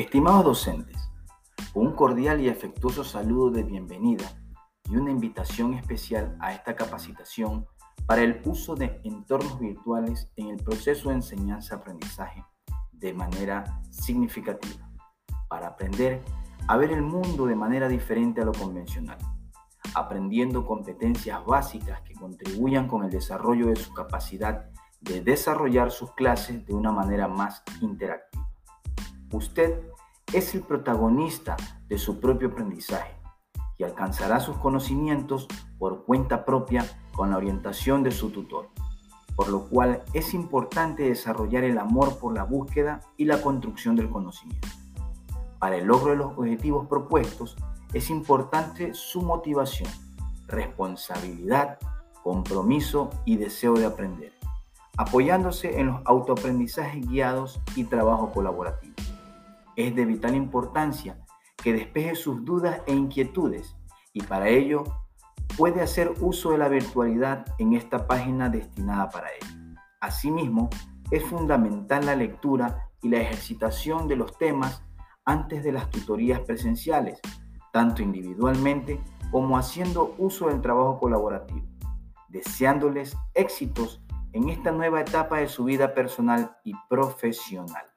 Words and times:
Estimados 0.00 0.46
docentes, 0.46 0.96
un 1.74 1.92
cordial 1.92 2.40
y 2.40 2.48
afectuoso 2.48 3.04
saludo 3.04 3.50
de 3.50 3.64
bienvenida 3.64 4.24
y 4.88 4.96
una 4.96 5.10
invitación 5.10 5.74
especial 5.74 6.38
a 6.40 6.54
esta 6.54 6.74
capacitación 6.74 7.66
para 8.06 8.22
el 8.22 8.40
uso 8.46 8.74
de 8.74 8.98
entornos 9.04 9.60
virtuales 9.60 10.32
en 10.36 10.48
el 10.48 10.56
proceso 10.56 11.10
de 11.10 11.16
enseñanza-aprendizaje 11.16 12.42
de 12.92 13.12
manera 13.12 13.82
significativa, 13.90 14.90
para 15.50 15.66
aprender 15.66 16.22
a 16.66 16.78
ver 16.78 16.92
el 16.92 17.02
mundo 17.02 17.44
de 17.44 17.56
manera 17.56 17.86
diferente 17.86 18.40
a 18.40 18.46
lo 18.46 18.52
convencional, 18.52 19.18
aprendiendo 19.92 20.64
competencias 20.64 21.44
básicas 21.44 22.00
que 22.00 22.14
contribuyan 22.14 22.88
con 22.88 23.04
el 23.04 23.10
desarrollo 23.10 23.66
de 23.66 23.76
su 23.76 23.92
capacidad 23.92 24.70
de 25.02 25.20
desarrollar 25.20 25.90
sus 25.90 26.14
clases 26.14 26.64
de 26.64 26.72
una 26.72 26.90
manera 26.90 27.28
más 27.28 27.62
interactiva. 27.82 28.39
Usted 29.32 29.80
es 30.32 30.54
el 30.54 30.62
protagonista 30.62 31.56
de 31.88 31.98
su 31.98 32.20
propio 32.20 32.48
aprendizaje 32.48 33.14
y 33.78 33.84
alcanzará 33.84 34.40
sus 34.40 34.56
conocimientos 34.56 35.46
por 35.78 36.04
cuenta 36.04 36.44
propia 36.44 36.84
con 37.14 37.30
la 37.30 37.36
orientación 37.36 38.02
de 38.02 38.10
su 38.10 38.30
tutor, 38.30 38.68
por 39.34 39.48
lo 39.48 39.68
cual 39.68 40.02
es 40.12 40.34
importante 40.34 41.04
desarrollar 41.04 41.64
el 41.64 41.78
amor 41.78 42.18
por 42.18 42.34
la 42.34 42.44
búsqueda 42.44 43.00
y 43.16 43.24
la 43.24 43.40
construcción 43.40 43.96
del 43.96 44.10
conocimiento. 44.10 44.68
Para 45.58 45.76
el 45.76 45.86
logro 45.86 46.10
de 46.10 46.16
los 46.18 46.38
objetivos 46.38 46.86
propuestos 46.88 47.56
es 47.92 48.10
importante 48.10 48.94
su 48.94 49.22
motivación, 49.22 49.90
responsabilidad, 50.46 51.78
compromiso 52.22 53.10
y 53.24 53.36
deseo 53.36 53.74
de 53.74 53.86
aprender 53.86 54.40
apoyándose 55.00 55.80
en 55.80 55.86
los 55.86 56.00
autoaprendizajes 56.04 57.08
guiados 57.08 57.58
y 57.74 57.84
trabajo 57.84 58.30
colaborativo. 58.32 58.99
Es 59.76 59.94
de 59.94 60.04
vital 60.04 60.34
importancia 60.34 61.18
que 61.56 61.72
despeje 61.72 62.14
sus 62.14 62.44
dudas 62.44 62.80
e 62.86 62.94
inquietudes 62.94 63.76
y 64.12 64.22
para 64.22 64.48
ello 64.48 64.84
puede 65.56 65.82
hacer 65.82 66.12
uso 66.20 66.52
de 66.52 66.58
la 66.58 66.68
virtualidad 66.68 67.44
en 67.58 67.74
esta 67.74 68.06
página 68.06 68.48
destinada 68.48 69.10
para 69.10 69.28
ello. 69.28 69.76
Asimismo, 70.00 70.70
es 71.10 71.24
fundamental 71.24 72.06
la 72.06 72.16
lectura 72.16 72.88
y 73.02 73.08
la 73.08 73.20
ejercitación 73.20 74.08
de 74.08 74.16
los 74.16 74.38
temas 74.38 74.82
antes 75.24 75.62
de 75.62 75.72
las 75.72 75.90
tutorías 75.90 76.40
presenciales, 76.40 77.20
tanto 77.72 78.02
individualmente 78.02 79.00
como 79.30 79.58
haciendo 79.58 80.14
uso 80.18 80.48
del 80.48 80.60
trabajo 80.60 80.98
colaborativo, 80.98 81.66
deseándoles 82.28 83.16
éxitos 83.34 84.02
en 84.32 84.48
esta 84.48 84.70
nueva 84.70 85.00
etapa 85.00 85.38
de 85.38 85.48
su 85.48 85.64
vida 85.64 85.94
personal 85.94 86.56
y 86.64 86.74
profesional. 86.88 87.89